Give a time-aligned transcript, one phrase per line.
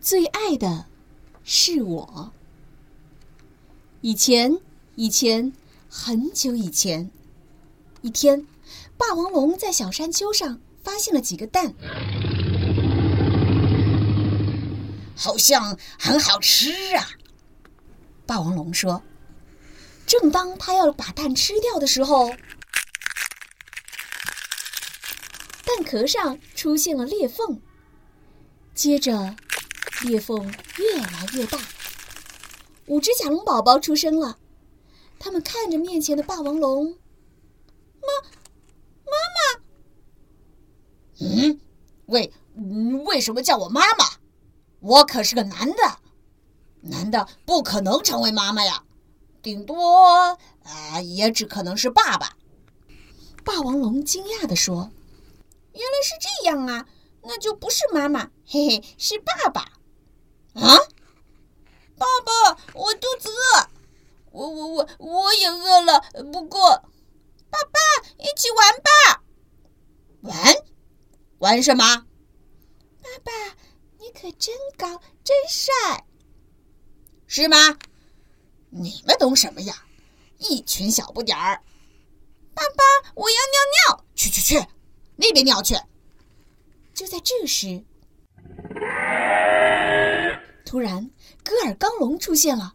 [0.00, 0.86] 最爱的
[1.44, 2.32] 是我。
[4.00, 4.58] 以前，
[4.94, 5.52] 以前，
[5.90, 7.10] 很久以前，
[8.00, 8.46] 一天，
[8.96, 11.74] 霸王龙在小山丘上发现了几个蛋，
[15.14, 17.06] 好像很好吃啊。
[18.24, 19.02] 霸王龙说。
[20.06, 22.30] 正当他要把蛋吃掉的时候，
[25.64, 27.60] 蛋壳上出现了裂缝，
[28.74, 29.36] 接着
[30.02, 31.58] 裂缝越来越大，
[32.86, 34.38] 五只甲龙宝宝出生了。
[35.18, 36.98] 他们看着面前的霸王龙，
[38.00, 38.08] 妈，
[39.04, 39.62] 妈妈，
[41.20, 41.60] 嗯，
[42.06, 42.32] 为
[43.04, 44.06] 为什么叫我妈妈？
[44.80, 45.98] 我可是个男的，
[46.80, 48.82] 男的不可能成为妈妈呀。
[49.42, 52.36] 顶多啊，也只可能是爸爸。
[53.44, 54.90] 霸王龙惊讶地说
[55.72, 56.86] ：“原来是这样啊，
[57.22, 59.72] 那就不是妈妈，嘿嘿，是爸爸。”
[60.54, 60.76] 啊，
[61.96, 63.68] 爸爸，我肚子饿，
[64.32, 66.00] 我我我我也饿了。
[66.32, 66.68] 不过，
[67.50, 67.78] 爸爸，
[68.18, 69.22] 一起玩吧。
[70.22, 70.56] 玩？
[71.38, 72.06] 玩什么？
[73.02, 73.32] 爸爸，
[73.98, 76.06] 你可真高，真帅，
[77.26, 77.78] 是吗？
[78.70, 79.84] 你们懂什么呀？
[80.38, 81.62] 一群小不点儿！
[82.54, 84.04] 爸爸，我要尿尿。
[84.14, 84.66] 去去去，
[85.16, 85.74] 那边尿去。
[86.94, 87.84] 就在这时，
[90.70, 91.10] 突然，
[91.42, 92.74] 戈尔冈龙出现了，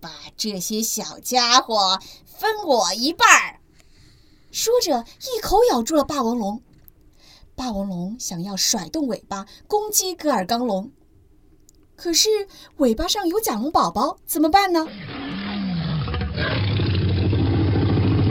[0.00, 3.60] 把这些小家伙分我一半儿。
[4.50, 6.62] 说着，一口咬住了霸王龙。
[7.54, 10.90] 霸王龙想要甩动尾巴攻击戈尔冈龙，
[11.96, 12.48] 可是
[12.78, 14.86] 尾巴上有甲龙宝宝，怎么办呢？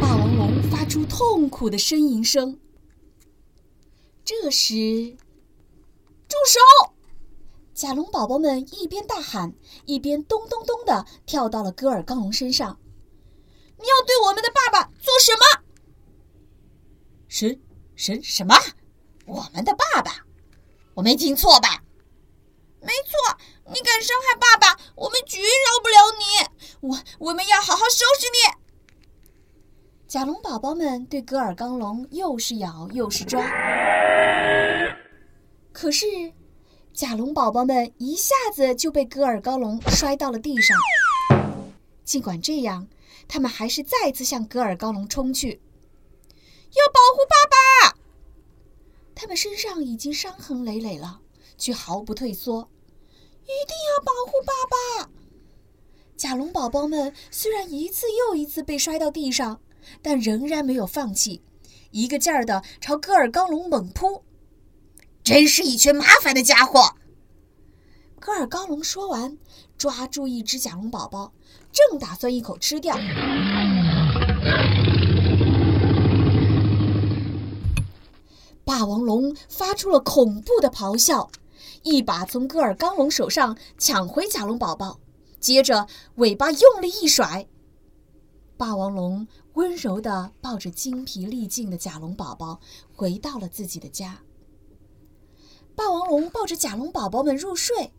[0.02, 2.60] 霸王龙发出痛苦的呻吟声。
[4.26, 5.16] 这时，
[6.28, 6.97] 住手！
[7.78, 9.54] 甲龙宝宝们一边大喊，
[9.86, 12.80] 一边咚咚咚的跳到了戈尔刚龙身上。
[13.78, 15.62] 你要对我们的爸爸做什么？
[17.28, 17.60] 什
[17.96, 18.56] 什什么？
[19.28, 20.26] 我们的爸爸？
[20.96, 21.84] 我没听错吧？
[22.82, 26.24] 没错，你敢伤害爸爸，我们绝饶不了你！
[26.82, 28.58] 我我们要好好收拾你！
[30.08, 33.40] 甲龙宝宝们对戈尔刚龙又是咬又是抓，
[35.72, 36.08] 可是
[36.94, 40.78] 甲龙宝宝们一下子就被戈尔高龙摔到了地上。
[42.04, 42.88] 尽管这样，
[43.28, 45.62] 他们还是再次向戈尔高龙冲去，
[46.74, 47.98] 要保护爸爸。
[49.14, 51.22] 他们身上已经伤痕累累了，
[51.58, 52.70] 却毫不退缩，
[53.44, 54.54] 一定要保护爸
[55.04, 55.10] 爸。
[56.16, 59.60] 甲龙宝宝们虽然一次又一次被摔到地上。
[60.02, 61.42] 但仍然没有放弃，
[61.92, 64.22] 一个劲儿的朝戈尔高龙猛扑。
[65.28, 66.96] 真是一群麻烦的家伙！
[68.18, 69.38] 戈尔高龙说完，
[69.78, 71.34] 抓住一只甲龙宝宝，
[71.74, 72.96] 正打算一口吃掉。
[78.64, 81.30] 霸王龙发出了恐怖的咆哮，
[81.84, 84.98] 一把从戈尔冈龙手上抢回甲龙宝宝，
[85.42, 87.46] 接着尾巴用力一甩。
[88.56, 92.62] 霸王龙温柔地抱着精疲力尽的甲龙宝宝
[92.96, 94.22] 回到了自己的家。
[95.78, 97.94] 霸王龙抱着甲龙宝宝们入睡。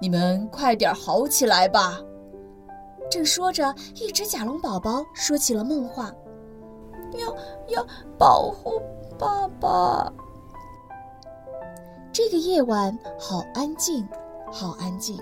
[0.00, 2.00] 你们快点好起来吧！
[3.08, 6.12] 正说着，一只甲龙宝宝说起了梦话
[7.16, 7.36] ：“要
[7.68, 7.86] 要
[8.18, 8.82] 保护
[9.16, 10.12] 爸爸。”
[12.12, 14.04] 这个夜晚好安静，
[14.50, 15.16] 好安静。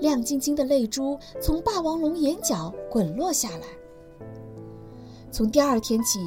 [0.00, 3.66] 亮晶晶的泪珠从霸王龙眼角滚落下来。
[5.30, 6.20] 从第二天起，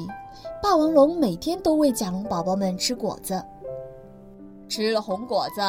[0.60, 3.40] 霸王龙每天都喂甲龙宝宝们吃果子。
[4.68, 5.60] 吃了红果子，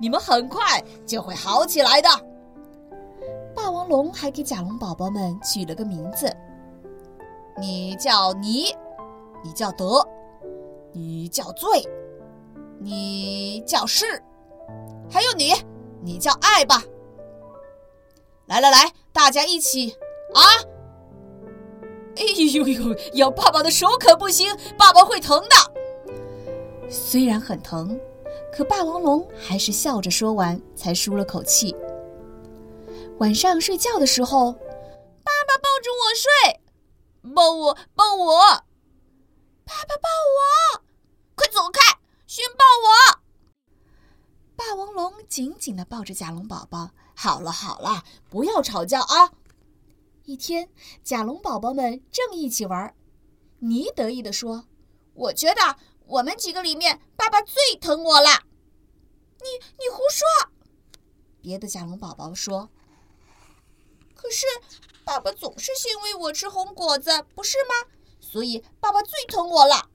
[0.00, 2.08] 你们很快就会好起来的。
[3.54, 6.34] 霸王龙还给甲龙宝宝们取了个名字：
[7.58, 8.74] 你叫尼，
[9.42, 10.06] 你叫德，
[10.92, 11.68] 你叫醉，
[12.78, 14.22] 你叫是，
[15.10, 15.52] 还有你，
[16.02, 16.82] 你叫爱吧。
[18.46, 19.90] 来来来，大家一起
[20.34, 20.42] 啊！
[22.16, 22.22] 哎
[22.54, 26.88] 呦呦，咬爸爸的手可不行，爸爸会疼的。
[26.88, 27.98] 虽然很疼，
[28.52, 31.74] 可霸王龙还是笑着说完，才舒了口气。
[33.18, 36.60] 晚上睡觉的时候，爸爸抱着我睡，
[37.34, 38.38] 抱我，抱我，
[39.64, 40.82] 爸爸抱我，
[41.34, 43.20] 快走开，先抱我。
[44.54, 46.90] 霸王龙紧紧地抱着甲龙宝宝。
[47.18, 49.32] 好了好了，不要吵架啊！
[50.24, 50.68] 一天，
[51.02, 52.94] 甲龙宝宝们正一起玩，
[53.60, 54.66] 尼得意地说
[55.14, 58.44] ：“我觉得我们几个里面，爸爸最疼我了。”
[59.38, 60.50] 你你胡说！
[61.40, 62.70] 别的甲龙宝宝说。
[64.14, 64.46] 可是
[65.04, 67.90] 爸爸总是先喂我吃红果子，不是吗？
[68.18, 69.90] 所以爸爸最疼我了。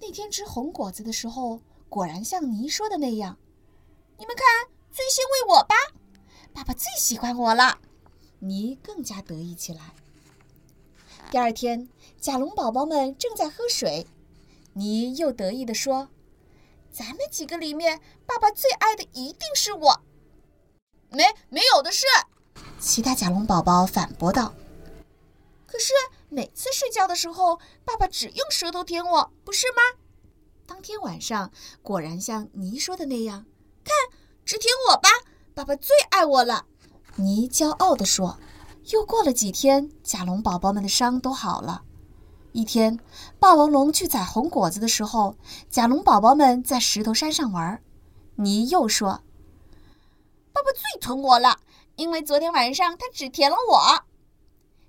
[0.00, 3.38] 那天吃红果子的时候，果然像你说的那样。
[4.18, 5.74] 你们看，最先喂我吧，
[6.52, 7.78] 爸爸最喜欢我了。
[8.38, 9.94] 你更加得意起来。
[11.30, 11.88] 第二天，
[12.20, 14.06] 甲龙宝宝们正在喝水，
[14.74, 16.08] 你又得意地说
[16.90, 20.00] ：“咱们几个里面，爸爸最爱的一定是我。”
[21.10, 22.06] 没没有的事。
[22.78, 24.54] 其他甲龙宝宝反驳道
[25.66, 25.92] ：“可是
[26.28, 30.00] 每次睡觉的时候，爸爸只用舌头舔我，不是吗？”
[30.66, 31.50] 当天晚上，
[31.82, 33.44] 果然像你说的那样，
[33.84, 35.08] 看，只舔我吧，
[35.54, 36.66] 爸爸最爱我了。
[37.16, 38.38] 你骄傲地说。
[38.86, 41.84] 又过了几天，甲龙宝宝们的伤都好了。
[42.52, 43.00] 一天，
[43.38, 45.36] 霸王龙去采红果子的时候，
[45.70, 47.82] 甲龙宝宝们在石头山上玩。
[48.36, 49.22] 你又说
[50.52, 51.60] ：“爸爸最疼我了，
[51.96, 54.04] 因为昨天晚上他只舔了我，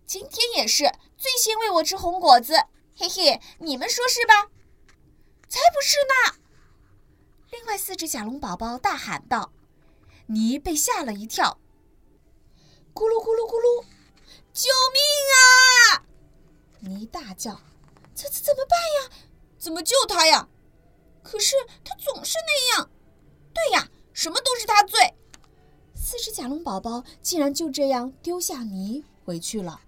[0.05, 2.55] 今天也是最先喂我吃红果子。”
[2.95, 4.49] 嘿嘿，你们说是吧？
[5.47, 6.39] 才不是呢！
[7.49, 9.51] 另外四只甲龙宝宝大喊道
[10.27, 11.59] ：“你被吓了一跳。”
[12.93, 13.85] 咕噜咕噜咕噜！
[14.53, 15.01] 救命
[15.33, 16.03] 啊！
[16.85, 17.57] 你大叫
[18.13, 19.17] ：“这这怎么办呀？
[19.57, 20.49] 怎么救他呀？
[21.23, 22.89] 可是他总是那样。
[23.53, 25.15] 对呀，什么都是他罪。”
[25.95, 29.79] 四只甲龙宝宝竟然就这样丢下泥回去了。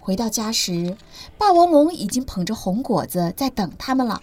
[0.00, 0.96] 回到家时，
[1.38, 4.20] 霸王龙已经捧着红果子在等他们了。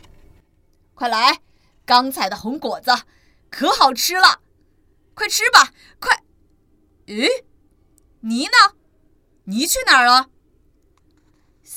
[0.93, 1.39] 快来，
[1.85, 2.91] 刚采的红果子
[3.49, 4.41] 可好吃了，
[5.13, 6.23] 快吃吧，快！
[7.05, 7.45] 咦？
[8.19, 8.75] 泥呢？
[9.45, 10.29] 泥去哪儿了？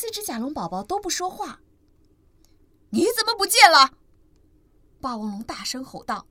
[0.01, 1.61] 四只甲龙宝宝都不说话。
[2.89, 3.91] 你怎么不见了？
[4.99, 6.25] 霸王龙大声吼道。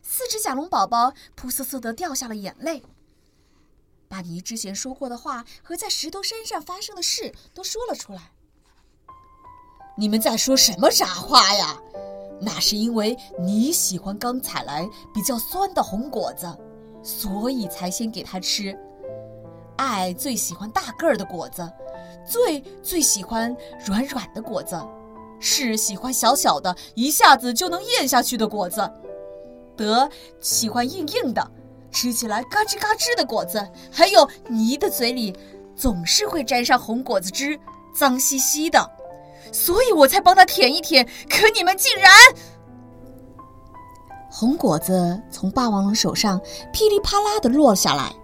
[0.00, 2.84] 四只甲龙宝宝扑簌簌的掉下了眼泪，
[4.06, 8.30] 把你之前说过的话和在石头山上发生的事都说了出来。
[9.96, 11.82] 你们在说什么傻话呀？
[12.40, 16.46] 那是因为你喜欢刚采来比较酸的红果子。
[17.02, 18.78] 所以才先给它吃。
[19.78, 21.68] 爱最喜欢大个儿的果子，
[22.24, 24.80] 最最喜欢软软的果子，
[25.40, 28.88] 是喜欢小小的，一下子就能咽下去的果子。
[29.76, 30.08] 德
[30.40, 31.50] 喜欢硬硬的，
[31.90, 33.66] 吃起来嘎吱嘎吱的果子。
[33.90, 35.34] 还有泥的嘴里
[35.74, 37.58] 总是会沾上红果子汁，
[37.94, 38.90] 脏兮兮的，
[39.50, 41.08] 所以我才帮他舔一舔。
[41.28, 42.12] 可你们竟然……
[44.30, 46.40] 红果子从霸王龙手上
[46.72, 48.14] 噼里啪啦的落下来，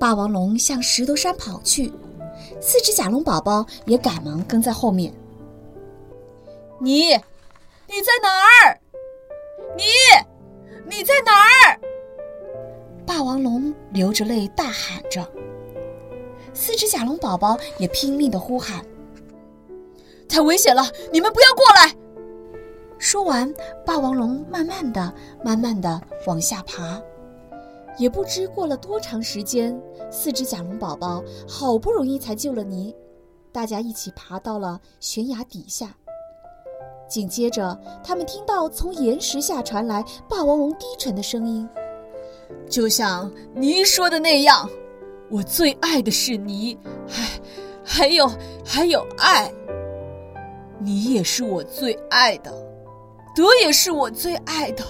[0.00, 1.92] 霸王龙向石头山跑去，
[2.60, 5.12] 四只甲龙宝宝也赶忙跟在后面。
[6.78, 7.08] 你，
[7.86, 8.78] 你在哪儿？
[9.76, 9.84] 你，
[10.84, 11.80] 你在哪儿？
[13.06, 15.28] 霸王龙流着泪大喊着，
[16.54, 18.84] 四只甲龙宝宝也拼命的呼喊
[20.28, 21.94] ：“太危险了，你们不要过来！”
[22.98, 23.52] 说完，
[23.84, 25.12] 霸王龙慢慢的、
[25.42, 27.00] 慢慢的往下爬，
[28.00, 29.78] 也不知过了多长时间，
[30.10, 32.96] 四只甲龙宝宝好不容易才救了泥，
[33.52, 35.94] 大家一起爬到了悬崖底下。
[37.06, 41.68] 紧接着，他们听到从岩石下传来霸王龙低沉的声音
[42.70, 44.66] ：“就像泥说的那样，
[45.28, 47.28] 我最爱的是你，还
[47.84, 48.32] 还有
[48.64, 49.52] 还有爱，
[50.78, 52.50] 你也是我最爱的。”
[53.36, 54.82] 德也是我最爱的，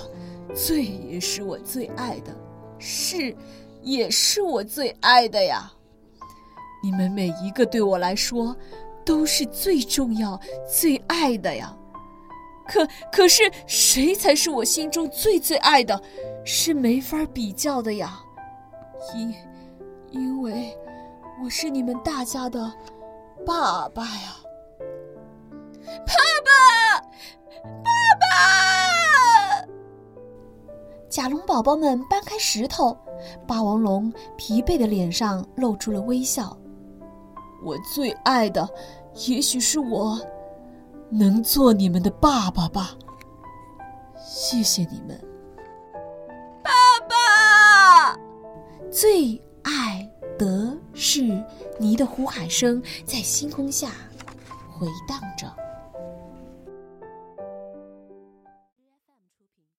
[0.55, 2.33] 罪也是我最爱的，
[2.81, 3.37] 是，
[3.83, 5.71] 也是我最爱的呀。
[6.83, 8.57] 你们每一个对我来说，
[9.05, 11.77] 都是最重要、最爱的呀。
[12.67, 16.03] 可可是，谁才是我心中最最爱的？
[16.45, 18.19] 是没法比较的呀。
[19.15, 19.35] 因，
[20.11, 20.75] 因为
[21.45, 22.73] 我是你们大家的
[23.45, 24.37] 爸爸呀。
[26.07, 26.15] 爸
[26.47, 28.00] 爸，爸。
[31.11, 32.97] 甲龙宝宝们搬开石头，
[33.45, 36.57] 霸王龙疲惫的脸上露出了微笑。
[37.65, 38.67] 我最爱的，
[39.27, 40.19] 也许是我
[41.11, 42.93] 能做你们的爸爸吧。
[44.25, 45.21] 谢谢你们，
[46.63, 46.71] 爸
[47.09, 48.17] 爸！
[48.89, 51.45] 最爱的是
[51.77, 53.91] 你的呼喊声在星空下
[54.71, 55.53] 回荡着。